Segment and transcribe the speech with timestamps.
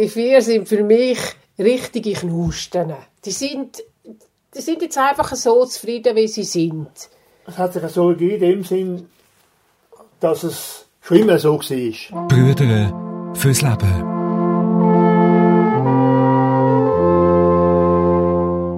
[0.00, 1.18] Die vier sind für mich
[1.58, 2.94] richtige Knusten.
[3.22, 3.82] Die sind,
[4.56, 6.88] die sind jetzt einfach so zufrieden, wie sie sind.
[7.46, 9.10] Es hat sich so in dem Sinn,
[10.20, 12.28] dass es schon immer so war.
[12.28, 14.06] Brüder fürs Leben.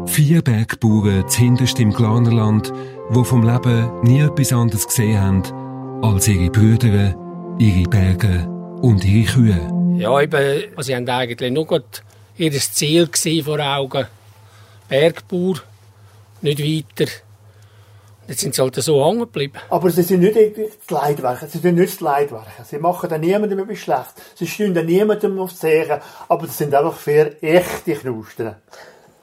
[0.08, 2.72] Vier Bergbauern zuhinterst im Glanerland,
[3.14, 7.14] die vom Leben nie etwas anderes gesehen haben als ihre Brüder,
[7.60, 8.48] ihre Berge
[8.82, 9.81] und ihre Kühe.
[9.98, 12.02] Ja, eben, also sie haben eigentlich nur gut
[12.36, 13.08] ihr Ziel
[13.44, 14.06] vor Augen.
[14.88, 15.56] Bergbauer,
[16.40, 17.10] nicht weiter.
[18.28, 19.58] Jetzt sind sie halt so hängen geblieben.
[19.68, 21.40] Aber sie sind nicht das Leidwerk.
[21.48, 22.46] Sie sind nicht das Leidwerk.
[22.64, 24.14] Sie machen dann niemandem etwas schlecht.
[24.36, 26.00] Sie stehen dann niemandem auf die Seele.
[26.28, 28.54] Aber das sind einfach vier echte Knusten.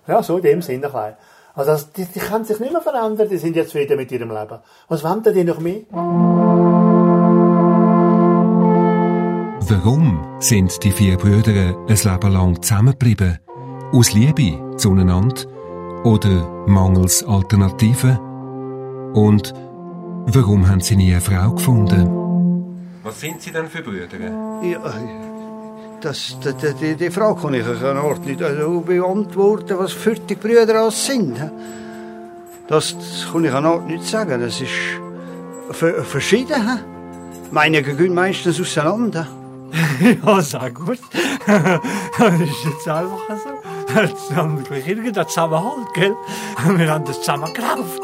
[0.08, 1.16] Ja, so in dem Sinne.
[1.56, 3.30] Also, die, die können sich nicht mehr verändern.
[3.30, 4.60] Die sind jetzt wieder mit ihrem Leben.
[4.88, 6.39] Was wollen die noch mehr?
[9.72, 13.38] Warum sind die vier Brüder ein Leben lang zusammengeblieben?
[13.92, 15.44] Aus Liebe zueinander?
[16.04, 18.18] Oder mangels Alternativen?
[19.14, 19.54] Und
[20.26, 22.10] warum haben sie nie eine Frau gefunden?
[23.04, 24.18] Was sind sie denn für Brüder?
[24.64, 24.92] Ja,
[26.02, 30.34] das, die, die, die Frage kann ich an Ort nicht also beantworten, was für die
[30.34, 31.38] Brüder alles sind.
[32.68, 34.42] Das, das kann ich an Ort nicht sagen.
[34.42, 34.72] Das ist
[35.72, 36.80] verschieden.
[37.52, 39.28] Meine gehen meistens auseinander.
[40.26, 41.00] ja, sehr gut.
[41.48, 44.00] das ist jetzt einfach so.
[44.00, 46.16] Jetzt haben wir gleich irgendein Zusammenhalt, gell?
[46.78, 48.02] Wir haben das zusammen gekauft.